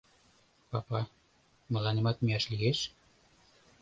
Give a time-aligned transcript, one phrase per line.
[0.71, 1.01] —Папа,
[1.73, 2.79] мыланемат мияш лиеш?